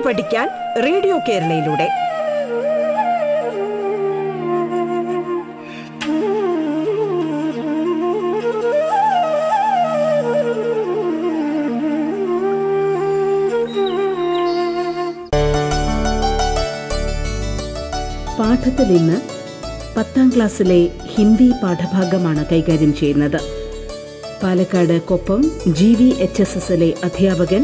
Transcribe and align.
പാട്ട് 0.00 0.08
പഠിക്കാൻ 0.08 0.48
റേഡിയോ 0.84 1.16
കേരളയിലൂടെ. 1.28 1.88
പാഠത്തിൽ 18.38 18.92
ഇന്ന് 18.92 19.18
പത്താം 19.96 20.32
ക്ലാസ്സിലെ 20.36 20.88
ഹിന്ദി 21.14 21.50
പാഠഭാഗമാണ് 21.62 22.46
കൈകാര്യം 22.52 22.94
ചെയ്യുന്നത്. 22.96 23.40
Palakkad 24.42 25.00
Koppam 25.00 25.40
G 25.66 25.88
V 26.00 26.08
H 26.20 26.42
S 26.42 26.58
എസിലെ 26.58 26.94
അധ്യാപകൻ 27.04 27.62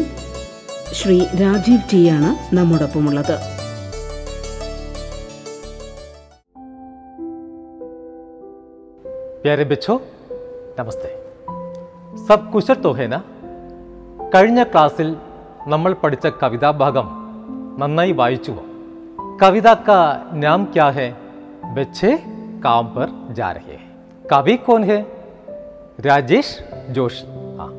ശ്രീ 1.00 1.18
രാജീവ് 1.42 1.84
ടിയാണ് 1.92 2.30
നമ്മോടൊപ്പമുള്ളത് 2.58 3.36
प्यारे 9.44 9.66
बच्चों 9.66 9.96
നമസ്തേ 10.80 11.12
സബ് 12.26 12.50
കുശൽ 12.54 12.78
तो 12.84 12.90
है 12.94 13.06
ना 13.14 13.20
കഴിഞ്ഞ 14.34 14.60
ക്ലാസ്സിൽ 14.74 15.08
നമ്മൾ 15.72 15.92
പഠിച്ച 16.02 16.28
കവിതാഭാഗം 16.42 17.08
നന്നായി 17.82 18.14
വായിച്ചുവോ 18.20 18.64
കവിത 19.42 19.70
का 19.80 20.00
नाम 20.36 20.66
क्या 20.74 20.88
है 20.92 21.06
बच्चे 21.76 22.10
काम 22.66 22.84
पर 22.96 23.08
जा 23.38 23.50
रहे 23.52 23.76
हैं 23.76 23.88
कवि 24.26 24.56
कौन 24.66 24.82
है 24.84 24.98
राजेश 26.00 26.48
जोशी 26.98 27.26
हाँ 27.58 27.70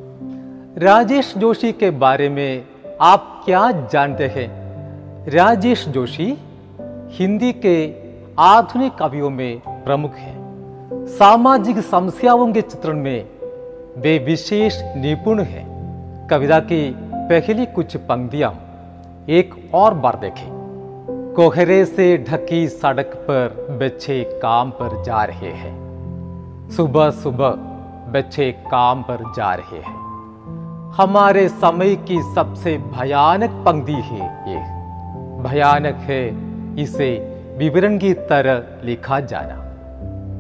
राजेश 0.78 1.28
जोशी 1.39 1.70
के 1.75 1.91
बारे 2.03 2.28
में 2.31 2.50
आप 3.02 3.42
क्या 3.45 3.72
जानते 3.72 4.28
हैं? 4.28 4.48
राजेश 5.30 5.88
जोशी 5.88 6.38
हिंदी 7.09 7.54
के 7.54 7.94
आधुनिक 8.39 8.95
कवियों 8.95 9.30
में 9.30 9.59
प्रमुख 9.59 10.16
हैं। 10.16 10.38
सामाजिक 11.08 11.80
समस्याओं 11.80 12.54
के 12.54 12.62
चित्रण 12.62 12.98
में 12.98 13.30
वे 13.98 14.17
विशेष 14.17 14.81
निपुण 14.81 15.42
हैं। 15.42 15.67
कविता 16.28 16.59
की 16.59 16.95
पहली 17.14 17.66
कुछ 17.66 17.98
पंक्तियाँ 17.98 18.56
एक 19.30 19.72
और 19.73 19.94
बार 19.94 20.16
देखें। 20.16 20.50
कोहरे 21.36 21.86
से 21.86 22.26
ढकी 22.30 22.67
सड़क 22.67 23.11
पर 23.30 23.78
बच्चे 23.82 24.39
काम 24.42 24.70
पर 24.70 25.04
जा 25.04 25.23
रहे 25.23 25.52
हैं। 25.52 25.78
सुबह 26.70 27.09
सुबह 27.09 27.50
बच्चे 28.11 28.52
काम 28.52 29.02
पर 29.02 29.34
जा 29.38 29.54
रहे 29.54 29.80
हैं। 29.80 30.06
हमारे 30.97 31.48
समय 31.48 31.95
की 32.08 32.20
सबसे 32.34 32.77
भयानक 32.91 33.62
पंक्ति 33.67 33.98
है 34.05 34.25
ये 34.48 34.58
भयानक 35.45 36.00
है 36.08 36.22
इसे 36.83 37.11
विवरण 37.58 37.98
की 37.98 38.12
तरह 38.31 38.84
लिखा 38.84 39.20
जाना 39.33 39.56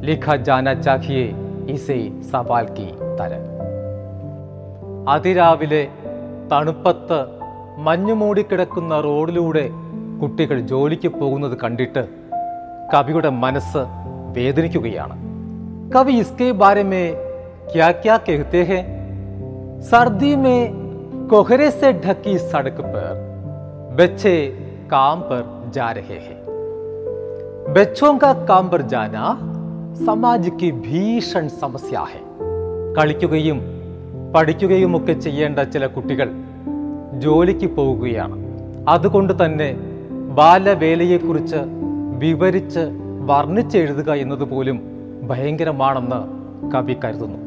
लिखा 0.02 0.36
जाना 0.48 0.74
चाहिए 0.82 1.24
इसे 1.70 1.98
सवाल 2.32 2.66
की 2.78 2.90
तरह 3.16 3.50
അതിരാവിലെ 5.08 5.80
തണുപ്പത്ത് 6.52 7.16
മഞ്ഞു 7.78 8.14
മൂടിക്കിടക്കുന്ന 8.14 8.98
റോഡിലൂടെ 9.00 9.64
കുട്ടികൾ 10.22 10.58
ജോലിക്ക് 10.72 11.10
പോകുന്നത് 11.20 11.54
കണ്ടിട്ട് 11.62 12.02
കവിയുടെ 12.92 13.30
മനസ്സ് 13.44 13.82
വേദനിക്കുകയാണ് 14.36 15.16
കവി 15.94 16.14
ഇസ്കെ 16.14 16.48
ബാരെ 16.60 16.84
മേ 16.90 17.02
ക്യാ 17.72 17.88
ക്യാ 18.02 18.16
കഹത്തെ 18.26 18.62
ഹെ 18.68 18.78
സർദി 19.90 20.34
മേ 20.36 20.56
कोहरे 21.30 21.68
से 21.72 21.88
ढकी 21.96 22.32
सड़क 22.40 22.78
पर 22.84 23.04
बच्चे 23.98 24.32
काम 24.88 25.20
पर 25.28 25.42
जा 25.74 25.90
रहे 25.90 26.18
हैं 26.18 26.36
बच्चों 27.72 28.10
का 28.18 28.32
काम 28.44 28.68
पर 28.68 28.82
जाना 28.88 29.22
समाज 30.00 30.50
की 30.60 30.70
भीषण 30.86 31.48
समस्या 31.62 32.02
है 32.10 32.20
കളിക്കുകയും 32.96 33.58
പഠിക്കുകയും 34.34 34.92
ഒക്കെ 34.96 35.14
ചെയ്യേണ്ട 35.18 35.58
ചില 35.74 35.86
കുട്ടികൾ 35.88 36.28
ജോലിക്ക് 37.18 37.68
പോവുകയാണ് 37.76 38.36
അതുകൊണ്ട് 38.88 39.32
തന്നെ 39.42 39.70
ബാലവേലയെക്കുറിച്ച് 40.38 41.60
വിവരിച്ച് 42.18 42.84
വർണ്ണിച്ചെഴുതുക 43.30 44.10
എന്നത് 44.24 44.44
പോലും 44.44 44.78
ഭയങ്കരമാണെന്ന് 45.30 46.20
കവി 46.74 46.96
കരുതുന്നു 47.04 47.38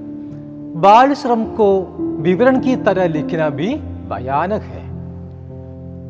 बाल 0.78 1.14
श्रम 1.14 1.44
को 1.58 1.68
विवरण 2.20 2.59
की 2.59 2.76
तरह 2.76 3.08
लिखना 3.08 3.50
भी 3.50 3.76
भयानक 4.09 4.62
है 4.62 4.84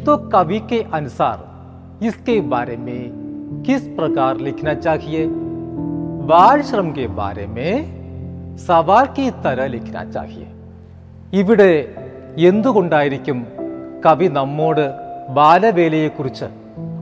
तो 0.05 0.17
कवि 0.17 0.59
के 0.59 0.81
अनुसार 0.93 2.05
इसके 2.05 2.39
बारे 2.41 2.77
में 2.77 3.63
किस 3.63 3.87
प्रकार 3.87 4.37
लिखना 4.37 4.73
चाहिए 4.73 5.27
बाल 6.27 6.61
श्रम 6.61 6.91
के 6.91 7.07
बारे 7.07 7.47
में 7.47 7.73
സവാൽ 8.57 9.05
की 9.07 9.29
तरह 9.43 9.67
लिखना 9.67 10.03
चाहिए 10.05 10.47
ഇവിടെ 11.33 11.71
എന്തുകൊണ്ടായിരിക്കും 12.41 13.39
കവി 14.05 14.27
നമ്മോട് 14.27 14.85
ബാലവേലയെക്കുറിച്ച് 15.29 16.47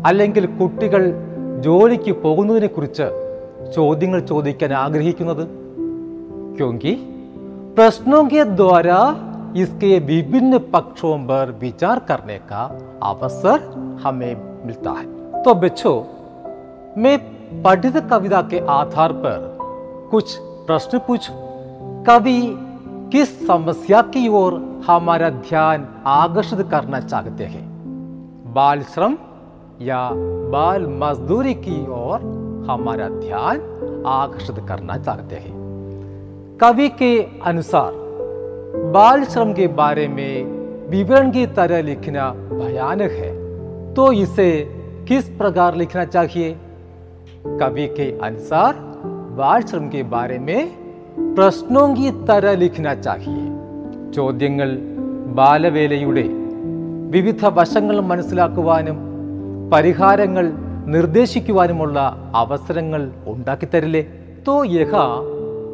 അല്ലെങ്കിൽ 0.06 0.46
കുട്ടികൾ 0.46 1.04
ജോലിക്ക് 1.62 2.12
പോകുന്നതിനെക്കുറിച്ച് 2.12 3.08
ചോദ്യങ്ങൾ 3.76 4.20
ചോദിക്കാൻ 4.20 4.74
ആഗ്രഹിക്കുന്നത് 4.74 5.44
क्योंकि 6.58 6.92
प्रश्नों 7.79 8.25
के 8.25 8.45
द्वारा 8.45 9.17
इसके 9.57 9.99
विभिन्न 9.99 10.59
पक्षों 10.59 11.19
पर 11.19 11.59
विचार 11.61 11.99
करने 11.99 12.39
का 12.39 12.79
अवसर 13.03 13.61
हमें 14.03 14.67
मिलता 14.67 14.91
है। 14.91 15.43
तो 15.43 15.55
बच्चों, 15.55 16.03
मैं 17.03 17.19
पठित 17.63 17.97
कविता 17.97 18.43
के 18.43 18.67
आधार 18.67 19.13
पर 19.13 19.59
कुछ 20.11 20.39
प्रश्न 20.39 20.99
पूछूँ। 20.99 21.37
कवि 22.05 22.59
किस 23.13 23.47
समस्या 23.47 24.03
की 24.03 24.29
ओर 24.29 24.83
हमारा 24.87 25.31
ध्यान 25.31 25.89
आकर्षित 26.07 26.69
करना 26.71 27.01
चाहते 27.01 27.45
हैं? 27.45 27.69
बाल 28.55 28.83
श्रम 28.83 29.17
या 29.83 30.11
बाल 30.51 30.87
मजदूरी 30.87 31.55
की 31.55 31.83
ओर 31.83 32.21
हमारा 32.71 33.09
ध्यान 33.09 33.57
आकर्षित 34.07 34.57
करना 34.69 34.99
चाहते 34.99 35.37
हैं? 35.37 35.58
कवि 36.62 36.88
के 37.00 37.12
अनुसार 37.44 37.92
बाल 38.94 39.24
श्रम 39.26 39.54
के 39.54 39.68
बारे 39.76 40.08
में 40.08 40.34
विवरण 40.90 41.32
की 41.32 41.46
तरह 41.58 41.82
लिखना 41.82 42.30
भयानक 42.54 43.12
है 43.14 43.32
तो 43.94 44.12
इसे 44.18 44.50
किस 45.08 45.30
प्रकार 45.38 45.76
लिखना 45.76 46.06
चाहिए 46.08 46.52
कवि 47.60 47.88
के 47.98 48.12
अनुसार 48.20 48.74
बाल 49.38 49.62
श्रम 49.64 49.88
के 49.90 50.04
बारे 50.10 50.40
में 50.40 50.62
प्रश्नों 51.36 51.88
की 51.96 52.12
तरह 52.26 52.56
लिखना 52.56 52.94
चाहिए 53.02 53.44
ചോദ്യങ്ങൾ 54.12 54.70
ബാലവേലയുടെ 55.36 56.24
വിവിധ 57.10 57.46
വശങ്ങൾ 57.56 57.98
മനസ്സിലാക്കുവാനും 58.02 58.98
പരിഹാരങ്ങൾ 59.74 60.46
നിർദ്ദേശിക്കുവാനുമുള്ള 60.94 61.98
അവസരങ്ങൾ 62.36 63.02
ഉണ്ടാക്കിത്തരില്ലേ 63.28 64.04
तो 64.48 64.54
यह 64.70 64.94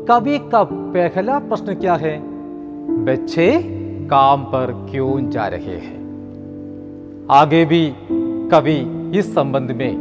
कवि 0.08 0.38
का 0.38 0.64
पहला 0.72 1.38
प्रश्न 1.38 1.74
क्या 1.74 1.94
है? 1.94 2.22
बच्चे 3.04 3.60
काम 4.10 4.42
पर 4.42 4.88
क्यों 4.90 5.30
जा 5.30 5.46
रहे 5.46 5.76
हैं? 5.76 6.04
आगे 7.30 7.64
भी 7.64 7.92
कवि 8.50 9.10
इस 9.18 9.34
संबंध 9.34 9.70
में 9.70 9.92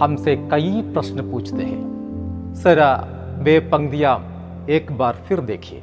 हमसे 0.00 0.36
कई 0.36 0.90
प्रश्न 0.94 1.30
पूछते 1.30 1.62
हैं। 1.62 1.90
सरा, 2.54 3.08
वे 3.38 3.60
पंक्तियाँ 3.60 4.32
एक 4.70 4.92
बार 4.92 5.16
फिर 5.28 5.40
देखिए। 5.40 5.82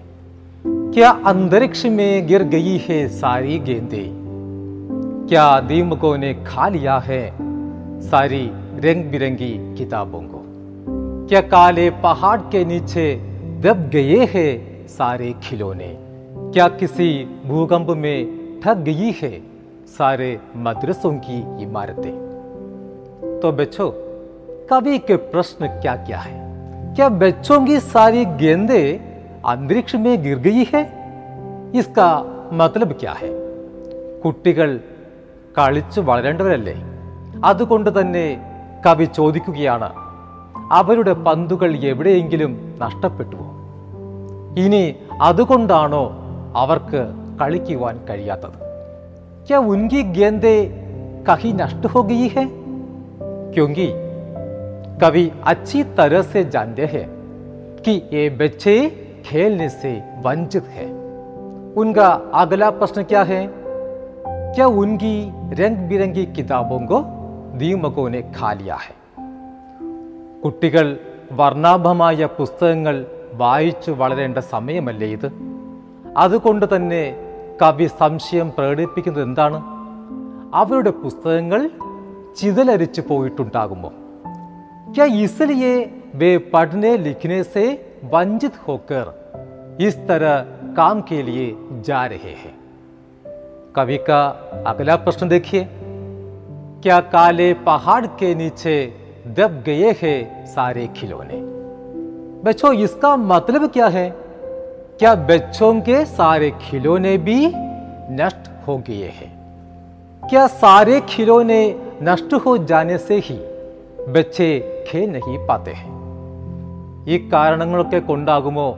क्या 0.67 1.09
अंतरिक्ष 1.09 1.85
में 1.85 2.27
गिर 2.27 2.43
गई 2.43 2.77
है 2.77 3.07
सारी 3.07 3.59
गेंदे? 3.59 4.11
क्या 5.29 5.59
दीमकों 5.59 6.17
ने 6.17 6.33
खा 6.33 6.67
लिया 6.67 6.99
है 6.99 7.33
सारी 8.01 8.51
रंग 8.75 9.11
बिरंगी 9.11 9.75
किताबों 9.75 10.21
को? 10.21 10.43
क्या 11.27 11.41
काले 11.41 11.89
पहाड़ 11.89 12.41
के 12.41 12.65
नीचे 12.65 13.36
दब 13.62 13.88
गए 13.90 14.24
हैं 14.26 14.86
सारे 14.88 15.32
खिलौने 15.42 15.92
क्या 16.52 16.68
किसी 16.74 17.08
भूकंप 17.46 17.90
में 17.98 18.60
ठग 18.60 18.82
गई 18.84 19.10
है 19.12 19.32
सारे 19.88 20.30
मदरसों 20.58 21.12
की 21.18 21.38
इमारतें 21.62 22.12
तो 23.40 23.52
बच्चों 23.52 23.90
कवि 24.70 24.98
के 25.06 25.16
प्रश्न 25.28 25.68
क्या 25.76 25.96
क्या 26.02 26.18
है 26.20 26.40
क्या 26.94 27.08
बच्चों 27.18 27.64
की 27.66 27.78
सारी 27.82 28.24
गेंदे 28.38 28.82
अंतरिक्ष 29.46 29.94
में 29.96 30.14
गिर 30.22 30.38
गई 30.40 30.66
है 30.74 30.84
इसका 31.74 32.08
मतलब 32.54 32.92
क्या 32.94 33.12
है 33.12 33.30
കുട്ടികൾ 34.24 34.70
കളിച്ചു 35.56 36.00
വളരേണ്ടവരല്ലേ 36.00 36.74
അതുകൊണ്ട് 37.44 37.90
തന്നെ 37.90 38.26
കവി 38.86 39.06
ചോദിക്കുകയാണ് 39.06 39.88
അവരുടെ 40.70 41.14
പന്തുകൾ 41.26 41.70
എവിടെയെങ്കിലും 41.84 42.52
നഷ്ടപ്പെട്ടുവോ 42.82 43.48
ഇനി 44.56 44.84
അതുകൊണ്ടാണോ 45.20 46.04
അവർക്ക് 46.56 47.02
കളിക്കുവാൻ 47.40 47.96
കഴിയാത്തത് 48.08 48.58
क्या 49.46 49.58
उनकी 49.66 50.02
गेंदें 50.12 50.58
कहीं 51.24 51.52
नष्ट 51.54 51.86
हो 51.86 52.02
गई 52.02 52.26
है 52.28 52.44
क्योंकि 53.54 53.86
कवि 55.00 55.24
अच्छी 55.44 55.82
तरह 55.96 56.22
से 56.24 56.44
जानते 56.46 56.84
हैं 56.84 57.06
कि 57.78 57.92
ये 58.12 58.28
बच्चे 58.36 58.74
खेलने 59.26 59.68
से 59.70 59.92
वंचित 60.24 60.66
है 60.68 60.86
उनका 61.76 62.08
अगला 62.34 62.70
प्रश्न 62.72 63.02
क्या 63.04 63.22
है 63.24 63.42
क्या 64.54 64.66
उनकी 64.76 65.14
रंग 65.54 65.88
बिरंगी 65.88 66.24
किताबों 66.36 66.80
को 66.86 67.04
ദീമകോ 67.58 68.08
ने 68.08 68.22
खा 68.34 68.52
लिया 68.52 68.76
है 68.76 68.94
കുട്ടികൾ 70.46 70.86
വർണ്ണാഭമായ 71.32 72.26
പുസ്തകങ്ങൾ 72.38 72.96
വായിച്ചു 73.34 73.90
വളരേണ്ട 73.92 74.38
സമയമല്ലേ 74.50 75.08
ഇത് 75.08 75.28
അതുകൊണ്ട് 76.16 76.66
തന്നെ 76.74 77.02
കവി 77.62 77.88
സംശയം 77.98 78.48
പ്രകടിപ്പിക്കുന്നത് 78.50 79.22
എന്താണ് 79.22 79.58
അവരുടെ 80.54 80.92
പുസ്തകങ്ങൾ 81.02 81.60
ചിതലരിച്ചു 82.36 83.02
പോയിട്ടുണ്ടാകുമോ 83.10 83.90
क्या 84.94 85.04
इसलिए 85.18 85.70
वे 86.14 86.30
पढ़ने 86.52 86.90
लिखने 86.98 87.42
से 87.44 87.62
वंचित 88.04 88.54
होकर 88.68 89.04
इस 89.80 89.94
तरह 90.08 90.34
काम 90.76 91.00
के 91.00 91.22
लिए 91.22 91.46
जा 91.80 92.04
रहे 92.06 92.32
हैं 92.32 92.52
कवि 93.76 93.96
का 94.08 94.18
अगला 94.66 94.96
प्रश्न 94.96 95.28
देखिए 95.28 95.62
क्या 96.82 96.98
काले 97.14 97.52
पहाड़ 97.66 98.04
के 98.18 98.34
नीचे 98.34 98.76
दब 99.36 99.62
गए 99.66 99.92
हैं 100.00 100.18
सारे 100.46 100.86
खिलौने 100.96 101.40
बच्चों 102.44 102.72
इसका 102.84 103.16
मतलब 103.26 103.70
क्या 103.72 103.86
है 103.90 104.08
क्या 104.98 105.14
बच्चों 105.28 105.72
के 105.82 106.04
सारे 106.08 106.50
खिलौने 106.62 107.16
भी 107.20 107.38
नष्ट 108.16 108.50
हो 108.66 108.76
गए 108.88 109.12
हैं 109.14 109.30
क्या 110.22 110.46
सारे 110.56 111.00
खिलौने 111.08 111.62
नष्ट 112.02 112.34
हो 112.46 112.58
जाने 112.66 112.98
से 113.00 113.18
ही 113.20 113.38
ബച്ചെ 114.08 114.48
ഖേൽ 114.88 115.04
നഹി 115.10 115.34
പാത്തെ 115.48 115.74
ഹെ 115.80 115.88
ഈ 117.06 117.16
കാരണങ്ങളൊക്കെ 117.32 118.00
കൊണ്ടാകുമോ 118.08 118.68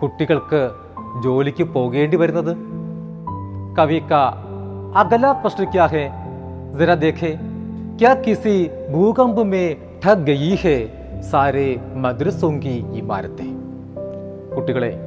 കുട്ടികൾക്ക് 0.00 0.60
ജോലിക്ക് 1.24 1.64
പോകേണ്ടി 1.74 2.16
വരുന്നത് 2.22 2.52
कवि 3.76 3.98
का 4.10 4.22
अगला 5.00 5.28
प्रश्न 5.42 5.64
क्या 5.66 5.84
है 5.86 6.04
जरा 6.78 6.94
देखें 6.96 7.30
क्या 7.98 8.12
किसी 8.24 8.54
भूकंप 8.90 9.38
में 9.46 9.66
ठग 10.03 10.19
गई 10.29 10.51
है 10.65 10.77
സാരേ 11.21 11.75
മദ്രസൊങ്കി 11.93 12.85
ഇമാരത്തെ 12.93 13.47
കുട്ടികളെ 14.55 14.99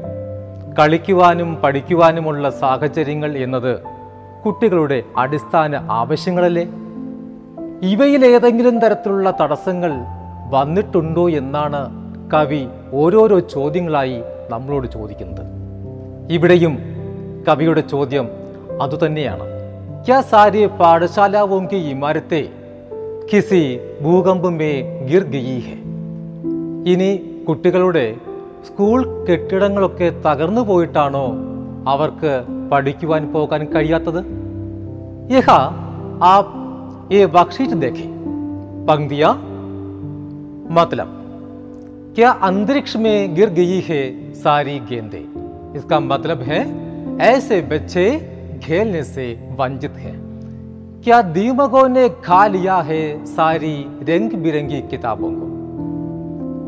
കളിക്കുവാനും 0.79 1.57
പഠിക്കുവാനുമുള്ള 1.57 2.51
സാഹചര്യങ്ങൾ 2.51 3.37
എന്നത് 3.37 3.81
കുട്ടികളുടെ 4.47 5.03
അടിസ്ഥാന 5.17 5.77
ആവശ്യങ്ങളല്ലേ? 5.91 6.65
ഇവയിൽ 7.83 8.27
ഏതെങ്കിലും 8.27 8.79
തരത്തിലുള്ള 8.79 9.35
തടസ്സങ്ങൾ 9.41 9.93
വന്നിട്ടുണ്ടോ 10.51 11.31
എന്നാണ് 11.31 11.81
കവി 12.33 12.67
ഓരോരോ 12.93 13.39
ചോദ്യങ്ങളായി 13.39 14.23
നമ്മളോട് 14.51 14.87
ചോദിക്കുന്നത്. 14.87 15.47
ഇവിടെയും 16.31 16.79
കവിയുടെ 17.49 17.81
ചോദ്യം 17.81 18.29
അതുതന്നെയാണ്. 18.83 19.47
ക്യാ 20.07 20.21
സാരി 20.21 20.67
പാഠശാല 20.67 21.39
ഓങ്കി 21.39 21.77
ഇമാരത്തെ 21.77 22.49
കിസി 23.30 23.64
ഭൂകമ്പമേ 24.04 24.74
ഗിർ 25.10 25.24
ഗയി 25.34 25.58
ഹെ 25.68 25.78
ഇനി 26.92 27.12
കുട്ടികളുടെ 27.48 28.06
സ്കൂൾ 28.66 29.00
കെട്ടിടങ്ങളൊക്കെ 29.28 30.10
തകർന്നു 30.26 30.62
പോയിട്ടാണോ 30.62 31.26
അവർക്ക് 31.88 32.34
പഠിക്കുവാൻ 32.72 33.26
പോകാൻ 33.34 33.64
കഴിയാത്തത് 33.74 34.22
യഹ 35.32 35.50
ആപ് 36.26 36.52
ये 37.08 37.26
बख्शीश 37.28 37.74
देखें 37.76 38.08
पंक्तियां 38.86 39.32
मतलब 40.76 41.10
क्या 42.16 42.30
अंतरिक्ष 42.44 42.96
में 42.98 43.36
गिर 43.36 43.50
गई 43.52 43.80
है 43.84 44.00
सारी 44.36 44.78
गेंदें 44.90 45.76
इसका 45.76 46.00
मतलब 46.02 46.42
है 46.44 46.60
ऐसे 47.24 47.62
बच्चे 47.72 48.06
खेलने 48.64 49.04
से 49.06 49.26
वंचित 49.52 49.98
हैं 49.98 50.16
क्या 51.04 51.22
दीमकों 51.34 51.88
ने 51.90 52.08
खा 52.24 52.46
लिया 52.48 52.76
है 52.84 53.02
सारी 53.28 53.76
रंग 54.10 54.32
बिरंगी 54.44 54.82
किताबों 54.90 55.32
को 55.34 55.54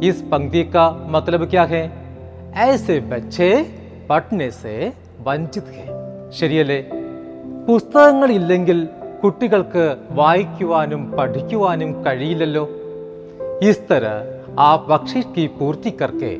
इस 0.07 0.21
पंक्ति 0.31 0.63
का 0.75 0.89
मतलब 1.09 1.49
क्या 1.49 1.63
है 1.65 1.83
ऐसे 2.65 2.99
बच्चे 3.09 3.49
पढ़ने 4.09 4.49
से 4.53 4.75
वंचित 5.21 5.67
है 5.69 5.85
ശരിയല്ലേ 6.31 6.79
പുസ്തകങ്ങൾ 7.67 8.29
ഇല്ലെങ്കിൽ 8.31 8.79
കുട്ടികൾക്ക് 9.21 9.85
വായിക്കുവാനും 10.11 11.03
പഠിക്കുവാനും 11.17 11.91
കഴിയില്ലല്ലോ 12.05 12.65
इस 13.61 13.77
तरह 13.89 14.15
आप 14.61 14.81
बख्शिश 14.89 15.25
की 15.35 15.45
पूर्ति 15.55 15.91
करके 15.91 16.31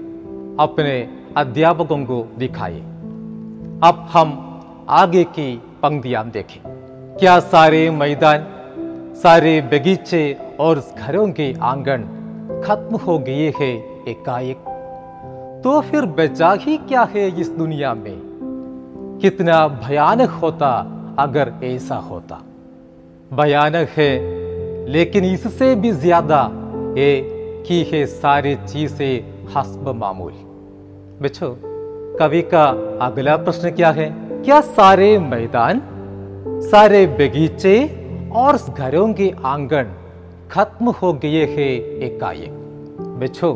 अपने 0.59 0.93
अध्यापकों 1.37 1.99
को 2.05 2.17
दिखाए 2.37 2.81
अब 3.83 3.97
हम 4.13 4.29
आगे 4.99 5.23
की 5.35 5.47
पंक्तियां 5.83 6.23
देखें 6.29 6.61
क्या 7.18 7.40
सारे 7.40 7.90
मैदान, 7.90 8.44
सारे 9.14 9.60
बगीचे 9.60 10.38
और 10.60 10.82
घरों 10.98 11.28
के 11.28 11.54
आँगन 11.62 12.02
खत्म 12.64 12.96
हो 12.96 13.18
गए 13.18 13.52
हैं 13.60 14.04
एकाएक? 14.08 14.56
तो 15.64 15.80
फिर 15.80 16.06
बचा 16.06 16.52
ही 16.52 16.76
क्या 16.76 17.02
है 17.02 17.40
इस 17.40 17.48
दुनिया 17.48 17.94
में? 17.94 18.18
कितना 19.22 19.68
भयानक 19.68 20.30
होता 20.30 20.70
अगर 21.18 21.52
ऐसा 21.64 21.94
होता। 21.94 22.42
भयानक 23.32 23.88
है, 23.88 24.12
लेकिन 24.88 25.24
इससे 25.24 25.74
भी 25.74 25.92
ज़्यादा 25.92 26.50
ये 26.98 27.20
की 27.68 27.82
है 27.82 28.06
सारी 28.06 28.54
चीज़ें 28.54 29.46
हस्ब 29.56 29.88
मामूल। 29.88 30.32
बच्चों, 31.22 31.54
कवि 32.18 32.42
का 32.42 32.66
अगला 33.02 33.36
प्रश्न 33.36 33.70
क्या 33.70 33.90
है? 33.90 34.10
क्या 34.44 34.60
सारे 34.60 35.18
मैदान 35.18 35.82
सारे 36.62 37.06
बगीचे 37.06 37.74
और 38.34 38.56
घरों 38.78 39.12
के 39.12 39.32
आँगन 39.44 39.86
खत्म 40.50 40.90
हो 40.90 41.12
गए 41.12 41.44
हैं 41.46 41.70
एकाएक। 42.02 42.50
बच्चों 43.20 43.52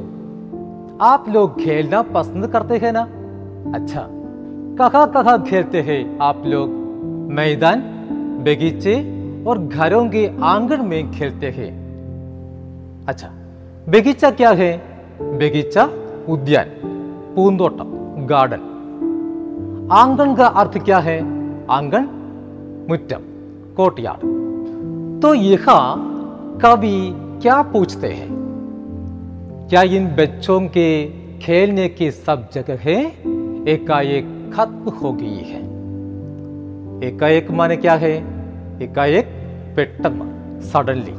आप 1.00 1.24
लोग 1.28 1.60
खेलना 1.60 2.02
पसंद 2.02 2.46
करते 2.46 2.76
हैं 2.76 2.92
ना? 2.92 3.02
अच्छा 3.74 4.06
कहाँ 4.78 5.10
कहाँ 5.12 5.42
खेलते 5.42 5.80
हैं 5.80 6.18
आप 6.18 6.42
लोग? 6.46 6.70
मैदान, 7.30 7.80
बगीचे 8.42 8.94
और 9.44 9.58
घरों 9.58 10.08
के 10.08 10.30
आँगन 10.42 10.84
में 10.84 11.10
खेलते 11.10 11.50
हैं। 11.50 11.70
अच्छा 13.08 13.28
बगीचा 13.88 14.30
क्या 14.30 14.50
है? 14.50 14.76
बगीचा 15.22 15.88
उद्यान 16.28 16.66
पूंदोटम 17.36 17.96
गार्डन। 18.26 19.88
आँगन 19.92 20.34
का 20.34 20.46
अर्थ 20.46 20.78
क्या 20.78 20.98
है? 20.98 21.18
आँगन 21.70 22.08
कोर्टयार्ड 23.76 24.20
तो 25.22 25.34
यहाँ 25.34 26.12
कवि 26.62 27.12
क्या 27.42 27.62
पूछते 27.62 28.06
हैं? 28.06 28.28
क्या 29.68 29.82
इन 29.82 30.06
बच्चों 30.06 30.60
के 30.60 31.06
खेलने 31.38 31.88
की 31.88 32.10
सब 32.10 32.50
जगह 32.52 32.90
एकाएक 33.70 34.50
खत्म 34.54 34.90
हो 34.90 35.12
गई 35.12 35.36
है? 35.36 35.60
एकाएक 37.08 37.50
माने 37.50 37.76
क्या 37.76 37.94
है? 37.94 38.12
एकाएक 38.82 39.26
पेट्टम, 39.76 40.20
सडनली। 40.60 41.14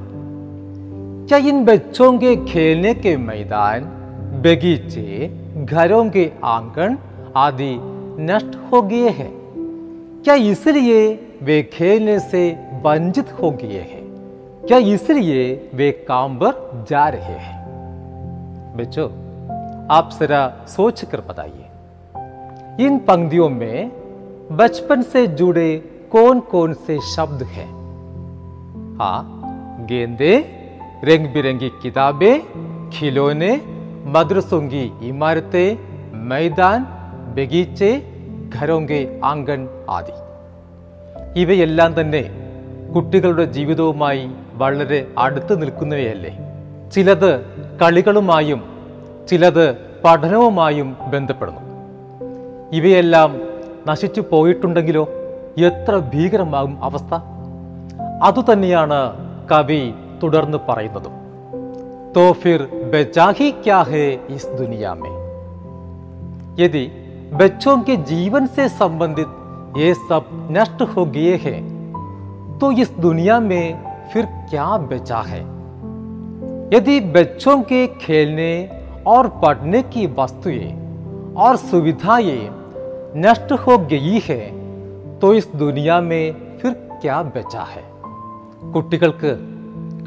क्या 1.28 1.38
इन 1.38 1.66
बच्चों 1.66 2.18
के 2.18 2.36
खेलने 2.36 2.94
के 2.94 3.18
मैदान, 3.18 3.82
बगीचे, 4.42 5.32
घरों 5.66 6.10
के 6.10 6.32
आँगन 6.44 6.98
आदि 7.36 7.78
नष्ट 8.24 8.72
हो 8.72 8.82
गए 8.82 9.10
हैं? 9.10 9.37
क्या 10.28 10.36
इसलिए 10.36 11.04
वे 11.44 11.62
खेलने 11.64 12.20
से 12.20 12.50
वंचित 12.84 13.32
हो 13.32 13.52
गए 13.52 13.80
हैं? 13.82 14.02
क्या 14.68 14.78
इसलिए 14.78 15.70
वे 15.74 15.92
काम 16.08 16.36
पर 16.38 16.86
जा 16.90 17.08
रहे 17.10 17.36
हैं? 17.36 17.56
बच्चों, 18.78 19.06
आप 19.88 20.10
जरा 20.20 20.66
सोच 20.68 21.06
कर 21.06 21.22
बताइए, 21.22 21.66
इन 22.86 22.98
पंक्तियों 22.98 23.50
में 23.50 23.92
बचपन 24.52 25.02
से 25.02 25.28
जुड़े 25.28 25.78
कौन 26.12 26.40
कौन 26.40 26.74
से 26.74 27.00
शब्द 27.16 27.44
हैं? 27.44 27.70
हाँ 29.00 29.88
गेंदे 29.90 30.38
रंग 31.04 31.34
बिरंगी 31.34 31.70
किताबें, 31.82 32.40
खिलौने, 32.90 33.56
मदरसों 34.06 34.62
की 34.62 35.08
इमारतें, 35.10 35.78
मैदान, 36.28 36.84
बगीचे 37.38 38.17
ഖരോങ്കെ 38.56 39.20
ആങ്കൺ 39.24 39.68
ആദി. 39.90 40.12
ഇവയെല്ലാം 41.40 42.02
തന്നെ 42.02 42.32
കുട്ടികളുടെ 42.96 43.44
ജീവിതവുമായി 43.44 44.30
വളരെ 44.54 45.08
അടുത്ത് 45.18 45.62
നിൽക്കുന്നവയല്ലേ? 45.62 46.38
ചിലത് 46.92 47.42
കളികളുമായും 47.82 48.64
ചിലത് 49.30 49.76
പഠനവുമായും 50.06 50.98
ബന്ധപ്പെടുന്നു. 51.08 51.62
ഇവയെല്ലാം 52.72 53.42
നശിച്ചു 53.88 54.24
പോയിട്ടുണ്ടെങ്കിലോ? 54.32 55.04
എത്ര 55.58 55.98
ഭീകരമാകും 56.14 56.84
അവസ്ഥ? 56.84 57.14
അതുതന്നെയാണ് 58.24 59.14
കവി 59.50 59.94
തുടർന്ന് 60.24 60.58
പറയുന്നതും. 60.70 61.12
തോഫിർ 62.18 62.68
ബജാഹി 62.92 63.50
ക്യാഹേ 63.50 64.20
ഇസ് 64.30 64.48
ദുനിയാമേ 64.48 65.10
യതി 66.64 66.92
बच्चों 67.35 67.77
के 67.83 67.97
जीवन 68.05 68.47
से 68.47 68.69
संबंधित 68.71 69.77
ये 69.77 69.93
सब 69.95 70.29
नष्ट 70.51 70.83
हो 70.97 71.05
गए 71.07 71.37
हैं 71.37 71.61
तो 72.59 72.71
इस 72.79 72.91
दुनिया 73.01 73.39
में 73.41 73.65
फिर 74.13 74.27
क्या 74.51 74.77
बचा 74.87 75.21
है 75.23 75.41
यदि 76.75 76.99
बच्चों 77.15 77.61
के 77.63 77.87
खेलने 78.01 78.53
और 79.07 79.29
पढ़ने 79.43 79.83
की 79.93 80.07
वस्तुएं 80.19 80.75
और 81.37 81.57
सुविधाएं 81.59 82.49
नष्ट 83.21 83.53
हो 83.67 83.79
गई 83.87 84.21
है 84.25 84.43
तो 85.21 85.33
इस 85.35 85.49
दुनिया 85.57 86.01
में 86.01 86.33
फिर 86.59 86.73
क्या 87.01 87.23
बचा 87.33 87.63
है 87.65 87.93
കുട്ടികൾക്ക് 88.73 89.31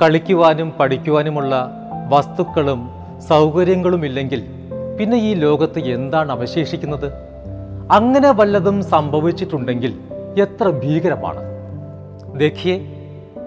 കളിക്കുവാനും 0.02 0.70
പഠിക്കുവാനുമുള്ള 0.72 1.54
വസ്തുക്കളും 2.12 2.82
സൗകര്യങ്ങളും 3.28 4.02
ഇല്ലെങ്കിൽ 4.04 4.42
പിന്നെ 5.00 5.18
ഈ 5.20 5.34
ലോകത്ത് 5.36 5.80
എന്താണ് 5.90 6.32
അവശേഷിക്കുന്നത് 6.32 7.08
അങ്ങനെ 7.92 8.32
വല്ലതും 8.32 8.78
സംഭവിച്ചിട്ടുണ്ടെങ്കിൽ 8.94 9.94
എത്ര 10.42 10.70
ഭീകരമാണ് 10.84 11.42
देखिए 12.38 12.74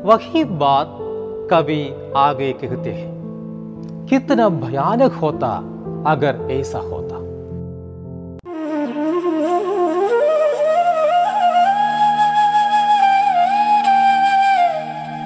वही 0.03 0.43
बात 0.61 0.91
कवि 1.50 1.81
आगे 2.19 2.50
कहते 2.61 2.93
हैं 2.93 3.11
कितना 4.07 4.49
भयानक 4.61 5.12
होता 5.15 5.50
अगर 6.07 6.35
ऐसा 6.50 6.81
होता 6.85 7.17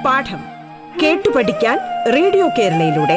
പാഠം 0.04 0.40
കേട്ടു 1.02 1.28
പഠിക്കാൻ 1.30 1.76
റേഡിയോ 2.08 2.46
കേരളയിലൂടെ 2.58 3.16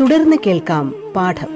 തുടർന്ന് 0.00 0.36
കേൾക്കാം 0.46 0.86
പാഠം 1.16 1.50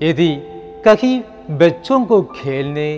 यदि 0.00 0.30
कहीं 0.84 1.20
बच्चों 1.58 2.04
को 2.04 2.20
खेलने 2.36 2.88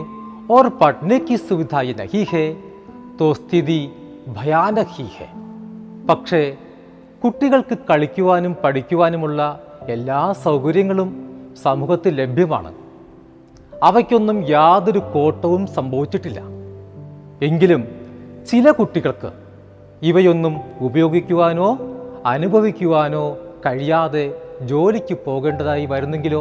और 0.51 0.69
पढ़ने 0.77 1.19
की 1.21 1.37
सुविधाएं 1.39 1.95
नहीं 1.97 2.25
है 2.27 2.47
तो 3.19 3.27
സ്ഥിതി 3.35 3.81
ഭയാനക് 4.37 4.95
ഹി 4.95 5.05
ഹെ 5.17 5.27
പക്ഷേ 6.09 6.41
കുട്ടികൾക്ക് 7.23 7.75
കളിക്കുവാനും 7.89 8.55
പഠിക്കുവാനുമുള്ള 8.63 9.41
എല്ലാ 9.89 10.21
സൗകര്യങ്ങളും 10.47 11.11
സമൂഹത്തിൽ 11.63 12.13
ലഭ്യമാണ് 12.21 12.71
അവയ്ക്കൊന്നും 13.83 14.39
യാതൊരു 14.49 15.01
കോട്ടവും 15.15 15.63
സംഭവിച്ചിട്ടില്ല 15.67 16.41
എങ്കിലും 17.43 17.83
ചില 18.47 18.71
കുട്ടികൾക്ക് 18.71 19.31
ഇവയൊന്നും 20.03 20.55
ഉപയോഗിക്കുവാനോ 20.81 21.69
അനുഭവിക്കുവാനോ 22.27 23.25
കഴിയാതെ 23.67 24.25
ജോലിക്ക് 24.63 25.15
പോകേണ്ടതായി 25.25 25.87
വരുന്നെങ്കിലോ 25.87 26.41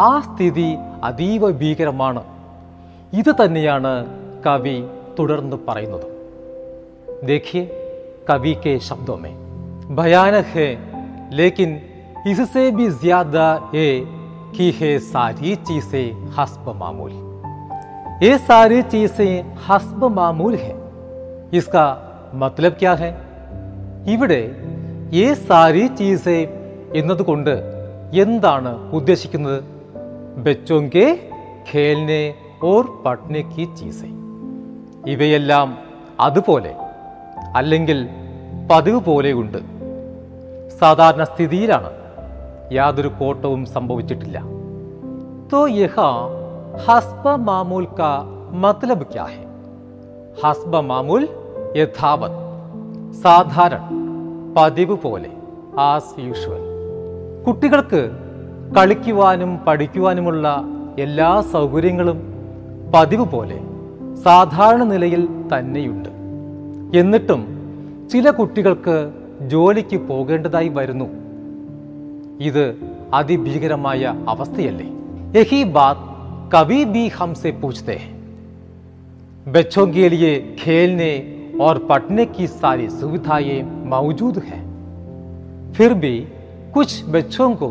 ആ 0.00 0.12
സ്ഥിതി 0.20 0.68
അതീവ 1.02 1.50
ഭീകരമാണ് 1.60 2.22
ഇത് 3.12 3.32
തന്നെയാണ് 3.40 3.94
കവി 4.46 4.76
തുടർന്ന് 5.18 5.58
പറയുന്നത് 5.66 6.06
देखिए 7.22 7.60
कवि 8.28 8.52
के 8.56 8.78
शब्दों 8.80 9.16
में 9.18 9.34
भयानक 9.96 10.46
है 10.54 10.68
लेकिन 11.32 11.68
इससे 12.28 12.70
भी 12.70 12.88
ज्यादा 12.96 13.46
ये 13.74 13.86
कि 14.56 14.70
है 14.80 14.98
सारी 15.08 15.54
चीजें 15.68 16.32
हस्ब 16.38 16.68
मामूल 16.76 17.12
ये 18.22 18.36
सारी 18.40 18.82
चीजें 18.88 19.54
हस्ब 19.68 20.04
मामूल 20.12 20.54
है 20.56 20.74
इसका 21.54 21.86
मतलब 22.34 22.72
क्या 22.72 22.94
है 22.94 23.12
ഇവിടെ 24.08 24.42
ഈ 25.12 25.24
സാരി 25.48 25.84
ചീസെ 25.88 26.36
എന്നതുകൊണ്ട് 26.94 27.54
എന്താണ് 28.14 28.72
ഉദ്ദേശിക്കുന്നത് 28.92 29.60
ബച്ചോങ്കെ 30.44 31.06
ഖേൽനെ 31.70 32.22
ഓർ 32.62 32.84
പഠനെ 33.06 33.42
കി 33.42 33.64
ചീസെ 33.78 34.10
ഇവയെല്ലാം 35.06 35.68
അതുപോലെ 36.20 36.72
അല്ലെങ്കിൽ 37.54 37.98
പതിവ് 38.70 39.00
പോലെയുണ്ട് 39.00 39.58
സാധാരണ 40.80 41.24
സ്ഥിതിയിലാണ് 41.24 41.90
യാതൊരു 42.71 43.07
കോട്ടവും 43.07 43.65
സംഭവിച്ചിട്ടില്ല. 43.65 44.43
തോ 45.53 45.67
യഹ 45.67 45.95
ഹസ്ബ 46.85 47.29
മാമൂൽ 47.29 47.87
കാ 47.99 48.11
മത്ലബ് 48.51 49.05
ക്യാ 49.13 49.27
ഹസ്ബ 50.43 50.79
മാമൂൽ 50.79 51.27
യഥാവത് 51.77 52.37
സാധാരണ 53.13 53.89
പതിവ് 54.57 54.97
പോലെ 54.97 55.31
ആസ് 55.79 56.19
യൂഷ്വൽ 56.19 56.63
കുട്ടികൾക്ക് 57.47 58.11
കളിക്കുവാനും 58.77 59.59
പഠിക്കുവാനുമുള്ള 59.67 60.63
എല്ലാ 60.99 61.41
സൗകര്യങ്ങളും 61.41 62.19
പതിവ് 62.95 63.25
പോലെ 63.25 63.59
സാധാരണ 64.15 64.83
നിലയിൽ 64.83 65.27
തന്നെയുണ്ട്. 65.53 66.09
എന്നിട്ടും 66.97 67.41
ചില 68.11 68.29
കുട്ടികൾക്ക് 68.29 69.11
ജോലിക്ക് 69.47 69.97
പോകേണ്ടതായി 69.97 70.69
വരുന്നു. 70.69 71.20
ഇത് 72.41 72.65
അതിഭീകരമായ 73.13 74.13
അവസ്ഥയല്ലേ? 74.27 74.87
യഹി 75.39 75.63
ബാത് 75.77 76.01
कभी 76.53 76.85
भी 76.85 77.03
हमसे 77.09 77.51
पूछते 77.51 77.93
हैं 77.93 78.13
बच्चों 79.51 79.85
के 79.87 80.09
लिए 80.09 80.31
खेलने 80.59 81.11
और 81.61 81.77
पढ़ने 81.85 82.25
की 82.25 82.47
सारी 82.47 82.89
सुविधाएँ 82.89 83.61
मौजूद 83.85 84.37
हैं 84.39 84.59
फिर 85.73 85.93
भी 85.93 86.13
कुछ 86.73 87.05
बच्चों 87.09 87.49
को 87.55 87.69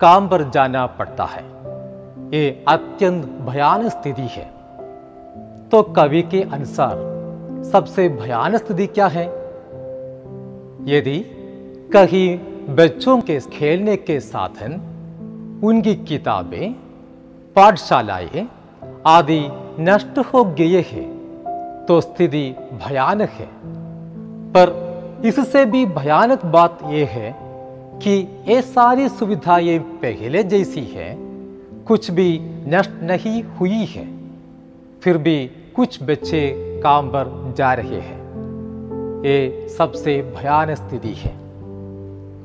काम 0.00 0.28
पर 0.28 0.42
जाना 0.50 0.84
पड़ता 0.98 1.24
है 1.24 1.42
ये 2.30 2.44
अत्यंत 2.68 3.24
भयानक 3.48 3.90
स्थिति 3.90 4.28
है 4.30 4.46
तो 5.70 5.82
कवि 5.96 6.22
के 6.30 6.42
अनुसार 6.52 6.96
सबसे 7.72 8.08
भयानक 8.20 8.64
स्थिति 8.64 8.86
क्या 8.86 9.06
है 9.16 9.26
यदि 10.88 11.18
कहीं 11.92 12.28
बच्चों 12.70 13.20
के 13.20 13.40
खेलने 13.40 13.96
के 13.96 14.20
साधन, 14.20 14.72
उनकी 15.64 15.94
किताबें, 15.94 16.72
पाठशालाएँ 17.56 18.48
आदि 19.06 19.40
नष्ट 19.80 20.18
हो 20.18 20.44
गए 20.44 20.80
हैं 20.80 21.84
तो 21.88 22.00
स्थिति 22.00 22.54
भयानक 22.72 23.28
है। 23.28 23.48
पर 24.50 25.22
इससे 25.24 25.64
भी 25.64 25.86
भयानक 25.86 26.44
बात 26.44 26.78
यह 26.84 27.08
है 27.08 27.36
कि 27.98 28.44
ये 28.48 28.62
सारी 28.62 29.08
सुविधाएँ 29.08 29.78
पहले 29.78 30.44
जैसी 30.44 30.84
है, 30.84 31.16
कुछ 31.86 32.10
भी 32.10 32.40
नष्ट 32.42 32.90
नहीं 33.02 33.42
हुई 33.42 33.84
है, 33.84 34.08
फिर 35.02 35.18
भी 35.18 35.46
कुछ 35.76 36.02
बच्चे 36.02 36.50
काम 36.82 37.08
पर 37.08 37.54
जा 37.58 37.74
रहे 37.74 38.00
हैं। 38.00 38.22
ये 39.26 39.68
सबसे 39.78 40.34
भयानक 40.36 40.76
स्थिति 40.76 41.14
है। 41.14 41.43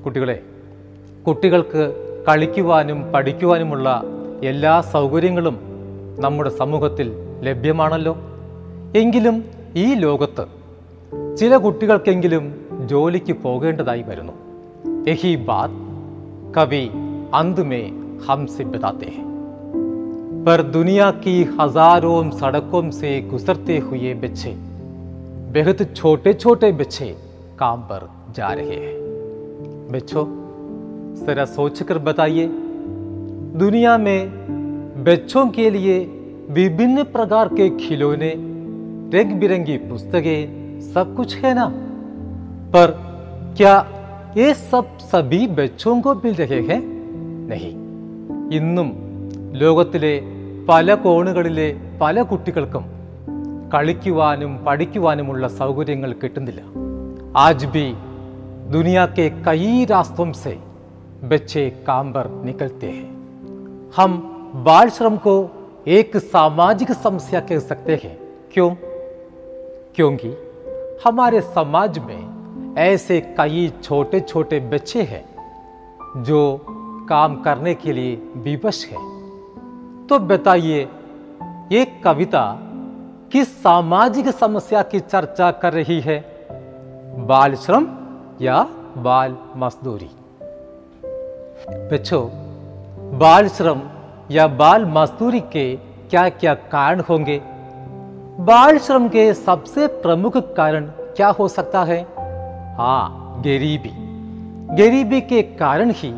കുട്ടികളെ 0.04 0.43
കുട്ടികൾക്ക് 1.26 1.83
കളിക്കുവാനും 2.28 3.12
പഠിക്കുവാനുമുള്ള 3.12 4.02
എല്ലാ 4.43 4.81
സൗകര്യങ്ങളും 4.81 5.57
നമ്മുടെ 6.19 6.50
സമൂഹത്തിൽ 6.50 7.09
ലഭ്യമാണല്ലോ 7.43 8.16
എങ്കിലും 8.97 9.45
ഈ 9.76 9.95
ലോകത്ത് 9.95 10.45
ചില 11.37 11.57
കുട്ടികൾക്കെങ്കിലും 11.57 12.45
ജോലിക്ക് 12.87 13.33
പോകേണ്ടതായി 13.33 14.02
വരുന്നു 14.02 14.33
യഹി 15.09 15.37
ബാത് 15.37 15.81
കവി 16.57 16.85
अंत 17.35 17.59
में 17.61 17.85
हमसे 18.26 18.64
बताते 18.64 19.07
हैं 19.07 19.23
पर 20.45 20.62
दुनिया 20.71 21.11
की 21.23 21.43
हजारों 21.61 22.31
सड़कों 22.33 22.90
से 22.90 23.21
गुजरते 23.31 23.78
हुए 23.78 24.12
बच्चे 24.14 24.52
बेहद 25.52 25.87
छोटे 25.97 26.33
छोटे 26.35 26.73
बच्चे 26.73 27.09
काम 27.61 27.81
पर 27.83 28.09
जा 28.37 28.52
रहे 28.52 28.76
हैं 28.76 29.08
बच्चों 29.93 30.25
जरा 31.26 31.45
सोचकर 31.45 31.99
बताइए 31.99 32.47
दुनिया 33.57 33.97
में 33.99 34.21
बच्चों 35.04 35.47
के 35.50 35.71
लिए 35.71 35.99
विभिन्न 36.50 37.02
प्रकार 37.02 37.49
के 37.49 37.69
खिलौने 37.78 38.33
रंग 39.14 39.33
बिरंगी 39.40 39.76
पुस्तकें 39.76 40.81
सब 40.95 41.14
कुछ 41.16 41.37
है 41.37 41.54
ना 41.54 41.66
पर 42.73 42.90
क्या 43.57 43.75
ये 44.37 44.54
सब 44.54 44.99
सभी 45.12 45.47
बच्चों 45.57 46.00
को 46.00 46.14
मिल 46.14 46.35
रहे 46.35 46.61
हैं 46.62 46.81
नहीं 47.49 47.73
ഇന്നും 48.50 48.88
ലോകത്തിലെ 49.52 50.14
പല 50.69 50.95
കോണുകളിലെ 50.95 51.69
പല 52.00 52.23
കുട്ടികൾക്കും 52.23 52.85
കളിക്കുവാനും 53.71 54.52
പഠിക്കുവാനുമുള്ള 54.66 55.47
സൗകര്യങ്ങൾ 55.49 56.11
കിട്ടുന്നില്ല 56.12 56.61
ആജ് 57.37 57.66
ബി 57.66 57.87
दुनिया 58.70 59.06
के 59.06 59.30
कई 59.30 59.86
रास्तों 59.86 60.32
से 60.32 60.60
बच्चे 61.24 61.70
काम 61.88 62.12
पर 62.12 62.42
निकलते 62.46 62.88
हैं। 62.88 63.06
हम 63.96 64.12
बाल 64.56 64.90
श्रम 64.90 65.18
को 65.18 65.50
एक 65.88 66.18
सामाजिक 66.18 66.92
समस्या 66.92 67.40
कह 67.40 67.60
सकते 67.60 68.02
हैं। 68.04 68.20
क्यों? 68.54 68.76
क्योंकि 69.96 70.28
हमारे 71.06 71.42
समाज 71.42 72.00
में 72.00 72.30
ऐसे 72.78 73.22
कई 73.22 73.74
छोटे 73.84 74.20
छोटे 74.20 74.60
बच्चे 74.60 75.02
हैं 75.02 75.26
जो 76.24 76.66
काम 77.10 77.42
करने 77.42 77.76
के 77.76 77.94
लिए 77.94 78.16
विवश 78.38 78.86
है। 78.86 78.98
तो 80.08 80.20
बताइए, 80.20 80.90
ये 81.72 81.86
कविता 81.86 82.58
किस 83.32 83.64
सामाजिक 83.64 84.28
समस्या 84.28 84.82
की 84.82 85.00
चर्चा 85.00 85.52
कर 85.52 85.74
रही 85.74 86.00
है? 86.00 86.48
बाल 87.18 87.56
श्रम 87.56 87.88
या 88.43 88.62
बाल 88.99 89.37
मजदूरी 89.57 90.11
बच्चों 91.90 92.23
बाल 93.19 93.49
श्रम 93.49 93.81
या 94.31 94.47
बाल 94.61 94.85
मजदूरी 94.90 95.40
के 95.52 95.64
क्या 96.11 96.28
क्या 96.40 96.54
कारण 96.73 97.00
होंगे 97.09 97.40
बाल 98.40 98.78
श्रम 98.78 99.09
के 99.09 99.33
सबसे 99.35 99.87
प्रमुख 100.02 100.37
कारण 100.57 100.87
क्या 101.16 101.28
हो 101.38 101.49
सकता 101.49 101.85
है 101.85 102.00
हाँ 102.78 103.43
गरीबी 103.45 103.93
गरीबी 104.76 105.21
के 105.23 105.43
कारण 105.57 105.90
ही 105.97 106.12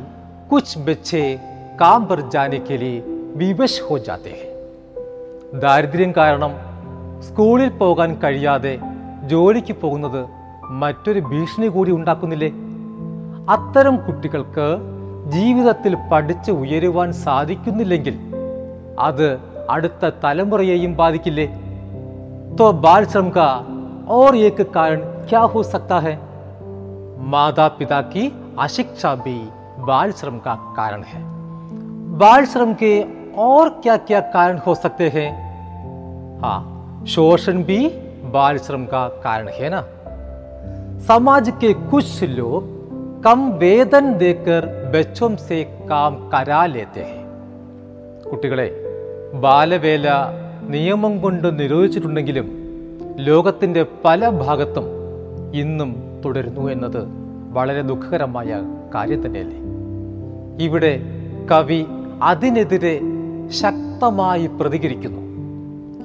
कुछ 0.51 0.77
बच्चे 0.89 1.23
काम 1.81 2.05
पर 2.07 2.29
जाने 2.29 2.59
के 2.69 2.79
लिए 2.79 3.01
विवश 3.37 3.81
हो 3.91 3.99
जाते 3.99 4.31
हैं 4.31 4.55
ദാരിദ്ര്യം 5.63 6.13
കാരണം 6.13 6.53
സ്കൂളിൽ 7.27 7.71
പോകാൻ 7.81 8.11
കഴിയാതെ 8.23 8.73
ജോലിക്ക് 9.25 9.75
പോകുന്നത് 9.75 10.23
മറ്റൊരു 10.83 11.21
ഭീഷണി 11.31 11.69
കൂടി 11.69 11.93
ഉണ്ടാക്കുന്നില്ലേ 11.93 12.51
അത്തരം 13.55 13.97
കുട്ടികൾക്ക് 14.07 14.67
ജീവിതത്തിൽ 15.35 15.93
പഠിച്ച് 16.11 16.51
ഉയരുവാൻ 16.53 17.09
സാധിക്കുന്നില്ലെങ്കിൽ 17.21 18.17
അത് 19.01 19.29
അടുത്ത 19.71 20.11
തലമുറയെയും 20.25 20.93
ബാധിക്കില്ലേ 20.95 21.47
तो 22.59 22.67
बाल 22.75 23.05
श्रम 23.05 23.29
का 23.31 23.47
और 24.11 24.37
एक 24.39 24.61
कारण 24.71 25.01
क्या 25.29 25.41
हो 25.53 25.63
सकता 25.65 25.99
है 25.99 26.15
माता 27.27 27.67
पिता 27.71 28.01
की 28.05 28.23
अशिक्षा 28.59 29.15
भी 29.17 29.35
बाल 29.81 30.13
श्रम 30.13 30.39
का 30.39 30.55
कारण 30.77 31.03
है 31.03 31.21
बाल 32.19 32.47
श्रम 32.47 32.73
के 32.75 32.93
और 33.41 33.69
क्या 33.83 33.97
क्या 34.07 34.21
कारण 34.31 34.59
हो 34.59 34.75
सकते 34.77 35.09
हैं 35.09 35.29
हाँ 36.41 36.59
शोषण 37.09 37.63
भी 37.65 37.79
बाल 38.33 38.59
श्रम 38.61 38.87
का 38.87 39.07
कारण 39.25 39.49
है 39.51 39.71
ना 39.71 39.83
समाज 41.07 41.53
के 41.61 41.73
कुछ 41.91 42.09
लोग 42.31 42.63
कम 43.25 43.41
वेतन 43.59 44.07
देकर 44.19 44.67
बच्चों 44.95 45.31
से 45.39 45.59
काम 45.89 46.17
करा 46.31 46.65
लेते 46.69 47.03
हैं 47.03 47.23
കുട്ടികളെ 48.31 48.69
ബാലവേല 49.41 50.07
നിയമം 50.71 51.13
കൊണ്ട് 51.21 51.49
നിരോധിച്ചിട്ടുണ്ടെങ്കിലും 51.61 52.47
ലോകത്തിൻ്റെ 53.19 53.83
പല 54.05 54.29
ഭാഗത്തും 54.39 54.87
ഇന്നും 55.55 55.91
തുടരുന്നു 56.25 56.65
എന്നത് 56.71 57.01
വളരെ 57.53 57.83
ദുഃഖകരമായ 57.83 58.51
കാര്യം 58.95 59.21
തന്നെയല്ലേ 59.27 59.61
ഇവിടെ 60.65 60.93
കവി 61.53 61.81
അതിനെതിരെ 62.23 62.95
ശക്തമായി 63.61 64.47
പ്രതികരിക്കുന്നു 64.61 65.23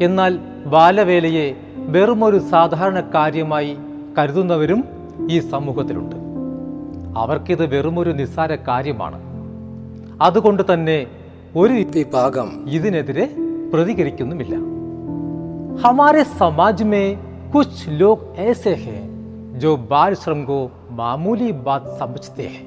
എന്നാൽ 0.01 0.33
ബാലവേലയെ 0.67 1.47
വെറുമൊരു 1.87 2.39
സാധാരണ 2.51 2.99
കാര്യമായി 3.15 3.73
കരുതുന്നവരും 4.17 4.81
ഈ 5.29 5.37
സമൂഹത്തിലുണ്ട് 5.51 6.15
അവർക്കിത് 7.17 7.63
വെറുമൊരു 7.65 8.11
നിസ്സാര 8.13 8.51
കാര്യമാണ് 8.67 9.19
അതുകൊണ്ട് 10.21 10.63
തന്നെ 10.71 10.99
ഒരു 11.55 11.77
വിഭാഗം 11.93 12.49
ഇതിനെതിരെ 12.69 13.25
പ്രതികരിക്കുന്നുമില്ല 13.73 14.55
हमारे 15.77 16.23
समाज 16.33 16.81
में 16.83 17.17
कुछ 17.51 17.87
लोग 17.91 18.17
ऐसे 18.39 18.73
हैं 18.75 19.01
जो 19.59 19.75
बाल 19.77 20.13
श्रम 20.15 20.43
को 20.43 20.57
मामूली 20.91 21.51
बात 21.61 21.85
समझते 21.99 22.43
हैं 22.45 22.65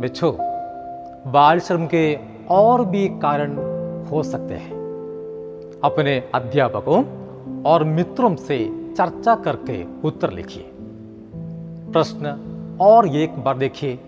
बच्चों 0.00 0.32
बाल 1.32 1.60
श्रम 1.60 1.86
के 1.86 2.02
और 2.50 2.84
भी 2.86 3.06
कारण 3.18 3.56
हो 4.04 4.22
सकते 4.24 4.54
हैं 4.56 4.76
अपने 5.82 6.16
अध्यापकों 6.34 7.02
और 7.64 7.84
मित्रों 7.86 8.34
से 8.38 8.58
चर्चा 8.92 9.34
करके 9.44 9.82
उत्तर 10.04 10.32
लिखिए 10.32 10.70
प्रश्न 11.92 12.34
और 12.80 13.08
एक 13.16 13.38
बार 13.44 13.56
देखिए 13.58 13.98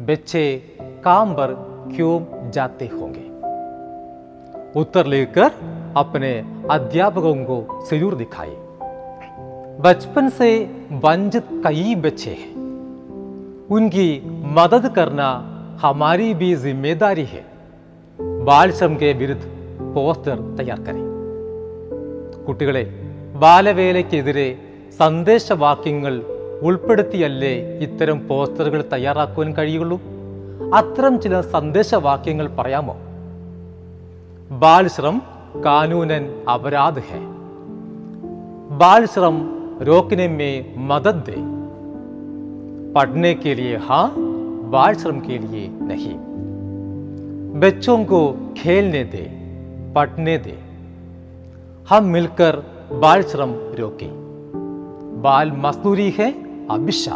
बच्चे 0.00 0.44
काम 1.04 1.32
पर 1.34 1.54
क्यों 1.96 2.50
जाते 2.50 2.86
होंगे 2.86 3.26
उत्तर 4.80 5.06
लेकर 5.06 5.50
अपने 5.96 6.32
अध्यापकों 6.70 7.34
को 7.44 7.58
जरूर 7.90 8.14
दिखाए 8.14 8.56
बचपन 9.82 10.28
से 10.28 10.50
वंचित 11.04 11.48
कई 11.66 11.94
बच्चे 11.94 12.30
हैं 12.32 12.56
उनकी 13.70 14.08
मदद 14.54 14.92
करना 14.96 15.28
हमारी 15.82 16.32
भी 16.34 16.54
जिम्मेदारी 16.56 17.24
है 17.26 17.44
बाल 18.44 18.70
श्रम 18.70 18.94
के 18.96 19.12
विरुद्ध 19.12 19.44
പോസ്റ്റർ 19.94 20.38
തയ്യാർ 20.58 20.80
കരി 20.86 21.04
കുട്ടികളെ 22.46 22.82
ബാലവേലയ്ക്കെതിരെ 23.34 24.48
സന്ദേശവാക്യങ്ങൾ 24.98 26.14
ഉൾപ്പെടുത്തിയല്ലേ 26.62 27.54
ഇത്തരം 27.80 28.20
പോസ്റ്ററുകൾ 28.28 28.80
തയ്യാറാക്കുവാൻ 28.92 29.50
കഴിയുള്ളൂ 29.52 29.98
അത്തരം 30.74 31.14
ചില 31.18 31.40
സന്ദേശവാക്യങ്ങൾ 31.50 32.48
പറയാമോ 32.56 32.96
बाल 34.50 34.86
श्रम 34.88 35.16
कानूनन 35.62 36.26
अपराध 36.48 36.98
है 37.00 37.18
बाल 38.78 39.06
श्रम 39.06 39.36
रोकने 39.82 40.28
में 40.28 40.54
मदद 40.88 41.22
दे 41.26 41.34
पढ़ने 42.94 43.32
के 43.34 43.54
लिए 43.54 43.76
हाँ 43.78 44.06
बाल 44.70 44.94
श्रम 44.94 45.18
के 45.20 45.38
लिए 45.38 45.66
नहीं 45.82 46.14
बच्चों 47.60 47.98
को 48.04 48.20
खेलने 48.58 49.04
दे 49.06 49.24
पढ़ने 49.94 50.38
दे 50.38 50.56
हम 51.88 52.04
मिलकर 52.06 52.62
ബാൽശ്രം 52.99 53.75
രോക്കി. 53.75 54.09
ബാൽ 55.21 55.51
മസ്നൂരി 55.51 56.15
അഭിഷ. 56.71 57.09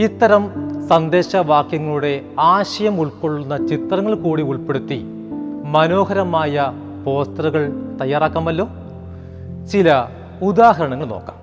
ഇത്തരം 0.00 0.50
സന്ദേശവാക്യങ്ങളുടെ 0.88 2.20
ആശയം 2.40 3.00
ഉൾക്കൊള്ളുന്ന 3.00 3.66
ചിത്രങ്ങൾ 3.66 4.14
കൂടി 4.14 4.42
ഉൾപ്പെടുത്തി 4.42 5.04
മനോഹരമായ 5.64 6.72
പോസ്റ്ററുകൾ 7.04 7.72
തയ്യാറാക്കാമല്ലോ? 8.00 8.68
ചില 9.72 10.04
ഉദാഹരണങ്ങൾ 10.42 11.06
നോക്കാം. 11.06 11.36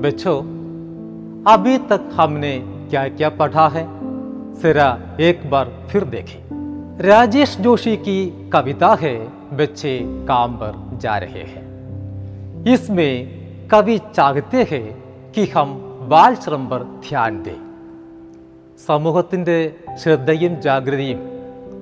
വെച്ചോ 0.00 0.44
അബി 1.48 1.76
തക് 1.76 2.14
ഹംനെ 2.14 2.62
ക്യാ 2.90 3.08
ക്യാ 3.08 3.28
പഠാ 3.28 3.66
ഹെ? 3.66 3.86
സിര 4.62 4.80
ഏക് 5.20 5.48
ബാർ 5.48 5.70
ഫിർ 5.86 6.04
ദേഖി. 6.04 6.38
രാജേഷ് 7.02 7.58
ജോഷിക്ക് 7.58 8.04
കി 8.04 8.50
കവിത 8.54 8.84
ഹെ? 8.84 9.26
बच्चे 9.53 9.93
काम 10.27 10.57
पर 10.57 10.73
जा 10.97 11.17
रहे 11.17 11.43
हैं 11.45 11.63
इसमें 12.67 13.13
कवि 13.69 13.97
चाहते 14.15 14.63
हैं 14.71 14.85
कि 15.31 15.45
हम 15.47 15.73
बाल 16.09 16.35
श्रम 16.35 16.65
पर 16.67 16.83
ध्यान 17.09 17.43
दें 17.43 17.59
സമൂഹത്തിൻ്റെ 18.79 19.55
ശ്രദ്ധയും 20.03 20.53
ജാഗ്രതയും 20.61 21.21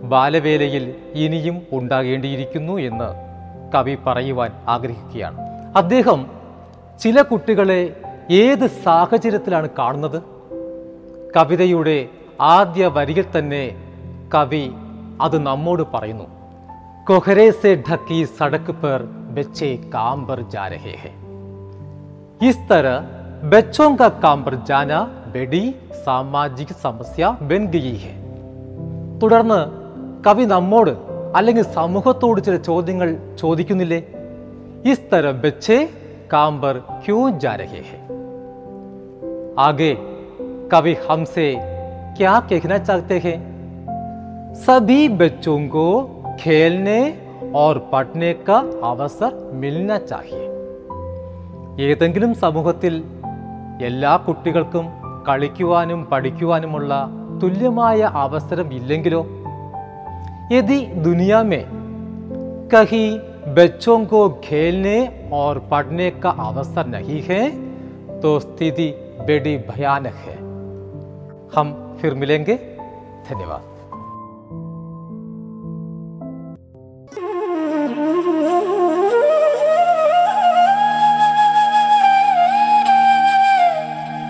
ബാലവേലയിൽ 0.03 0.85
ഇനിയും 1.15 1.57
ഉണ്ടാകേണ്ടിയിരിക്കുന്നു 1.73 2.75
എന്ന് 2.79 3.09
കവി 3.73 3.95
പറയുവാൻ 4.05 4.51
ആഗ്രഹിക്കുകയാണ് 4.67 5.37
അദ്ദേഹം 5.75 6.19
ചില 6.99 7.21
കുട്ടികളെ 7.21 7.81
ഏത് 8.35 8.65
സാഹചര്യത്തിലാണ് 8.83 9.69
കാണുന്നത് 9.79 10.19
കവിതയുടെ 11.35 11.97
ആദ്യ 12.49 12.87
വരിയിൽ 12.87 13.25
തന്നെ 13.37 13.63
കവി 14.35 14.65
അത് 15.21 15.37
നമ്മോട് 15.45 15.83
പറയുന്നു 15.93 16.27
കൊഹരെ 17.07 17.47
സെ 17.61 17.71
ढकी 17.87 18.19
सड़क 18.31 18.67
पर 18.81 18.99
बच्चे 19.31 19.69
काम 19.93 20.17
पर 20.25 20.39
जा 20.53 20.65
रहे 20.67 20.95
हैं 21.03 21.13
इस 22.41 22.57
तरह 22.69 22.95
बच्चों 23.47 23.89
का 23.95 24.09
काम 24.25 24.39
पर 24.43 24.55
जाना 24.69 24.99
ബെഡി 25.31 25.63
സാമാജിക 26.03 26.71
സമസ്യ 26.83 27.23
ബൻ 27.49 27.63
ഗയി 27.73 27.95
ഹെ 28.03 28.13
തുടർന്ന് 29.21 29.59
കവി 30.25 30.45
നമ്മോട് 30.53 30.93
അല്ലെങ്കിൽ 31.37 31.65
സമൂഹത്തോട് 31.75 32.39
ചില 32.47 32.55
ചോദ്യങ്ങൾ 32.67 33.09
ചോദിക്കുന്നില്ലേ 33.41 34.01
ഇസ് 34.85 35.07
തരം 35.11 35.39
ബച്ചേ 35.43 35.79
കാംബർ 36.33 36.75
ക്യൂ 37.05 37.19
ജാ 37.43 37.55
രഹേ 37.61 37.83
ഹെ 37.89 37.99
आगे 39.59 39.93
कवि 40.71 40.93
हमसे 41.03 41.45
क्या 42.17 42.39
कहना 42.49 42.77
चाहते 42.79 43.15
हैं 43.19 43.37
सभी 44.57 45.07
बच्चों 45.17 45.57
को 45.69 45.85
खेलने 46.41 46.99
और 47.55 47.73
पढ़ने 47.91 48.31
का 48.47 48.57
അവസർ 48.85 49.31
मिलना 49.61 49.97
चाहिए 50.11 50.43
ഏതെങ്കിലും 51.85 52.31
സമൂഹത്തിൽ 52.35 52.93
എല്ലാ 53.81 54.13
കുട്ടികൾക്കും 54.27 54.85
കളിക്കുവാനും 55.27 55.99
പഠിക്കുവാനുമുള്ള 56.11 56.91
തുല്യമായ 57.41 57.99
അവസരം 58.23 58.69
ഇല്ലെങ്കിലോ 58.71 59.21
യദി 60.51 60.79
दुनिया 61.05 61.39
में 61.43 61.63
कहीं 62.69 63.07
बच्चों 63.55 63.97
को 64.05 64.19
खेलने 64.43 64.97
और 65.33 65.59
पढ़ने 65.71 66.09
का 66.23 66.29
अवसर 66.41 66.87
नहीं 66.87 67.21
है 67.23 67.41
तो 68.21 68.29
स्थिति 68.39 68.87
बड़ी 69.21 69.55
भयानक 69.69 70.13
है 70.25 70.35
हम 71.55 71.67
फिर 71.99 72.13
मिलेंगे 72.13 72.55
धन्यवाद 73.29 73.70